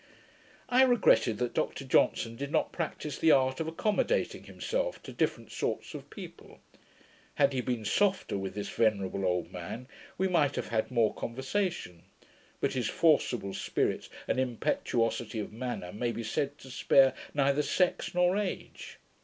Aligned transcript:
I 0.67 0.81
regretted 0.81 1.37
that 1.37 1.53
Dr 1.53 1.85
Johnson 1.85 2.35
did 2.35 2.51
not 2.51 2.71
practice 2.71 3.19
the 3.19 3.29
art 3.31 3.59
of 3.59 3.67
accommodating 3.67 4.45
himself 4.45 5.03
to 5.03 5.13
different 5.13 5.51
sorts 5.51 5.93
of 5.93 6.09
people. 6.09 6.59
Had 7.35 7.53
he 7.53 7.61
been 7.61 7.85
softer 7.85 8.35
with 8.35 8.55
this 8.55 8.67
venerable 8.69 9.23
old 9.23 9.51
man, 9.51 9.87
we 10.17 10.27
might 10.27 10.55
have 10.55 10.69
had 10.69 10.89
more 10.89 11.13
conversation; 11.13 12.01
but 12.59 12.73
his 12.73 12.89
forcible 12.89 13.53
spirit; 13.53 14.09
and 14.27 14.39
impetuosity 14.39 15.37
of 15.37 15.53
manner, 15.53 15.93
may 15.93 16.11
be 16.11 16.23
said 16.23 16.57
to 16.57 16.71
spare 16.71 17.13
neither 17.35 17.61
sex 17.61 18.15
nor 18.15 18.37
age. 18.39 18.97